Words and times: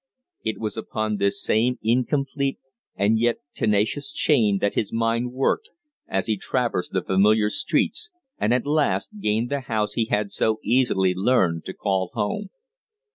It 0.43 0.57
was 0.59 0.77
upon 0.77 1.17
this 1.17 1.43
same 1.43 1.77
incomplete 1.83 2.57
and 2.95 3.19
yet 3.19 3.37
tenacious 3.53 4.11
chain 4.11 4.57
that 4.57 4.73
his 4.73 4.91
mind 4.91 5.31
worked 5.31 5.69
as 6.07 6.25
he 6.25 6.37
traversed 6.37 6.93
the 6.93 7.03
familiar 7.03 7.51
streets 7.51 8.09
and 8.39 8.51
at 8.51 8.65
last 8.65 9.11
gained 9.21 9.51
the 9.51 9.59
house 9.61 9.93
he 9.93 10.05
had 10.05 10.31
so 10.31 10.57
easily 10.63 11.13
learned 11.13 11.65
to 11.65 11.73
call 11.75 12.09
home. 12.15 12.49